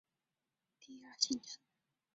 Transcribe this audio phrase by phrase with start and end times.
[0.03, 0.07] 雄蝶
[0.95, 1.59] 有第二性征。